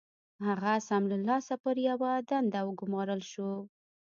[0.47, 3.51] هغه سم له لاسه پر يوه دنده وګومارل شو.